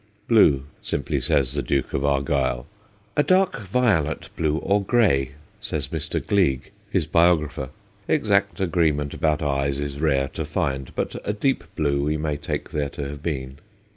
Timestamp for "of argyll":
1.93-2.65